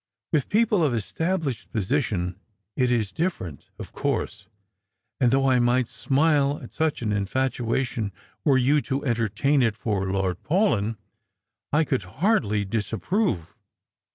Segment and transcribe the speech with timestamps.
[0.33, 2.39] With people of established position
[2.75, 4.47] it is different, of course;
[5.19, 8.11] and though I might smile at such an infatuation,
[8.43, 10.97] were you to entertain it for Lord Paulyn,
[11.71, 13.55] I could hardly disapprove.